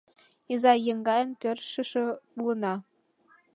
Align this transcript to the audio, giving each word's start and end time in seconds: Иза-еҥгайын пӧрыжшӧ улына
Иза-еҥгайын 0.53 1.29
пӧрыжшӧ 1.41 2.03
улына 2.41 2.73